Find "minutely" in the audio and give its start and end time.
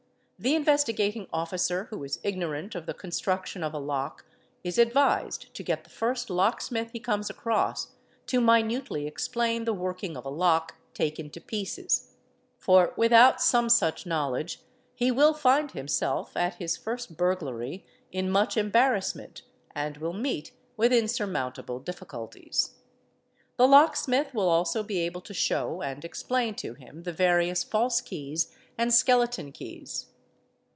8.41-9.05